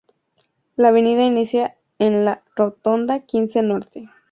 [0.77, 4.09] La avenida inicia en la rotonda Quince Norte.